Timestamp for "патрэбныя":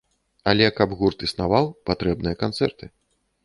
1.91-2.35